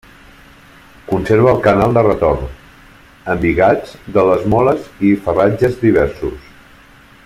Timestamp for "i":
5.11-5.15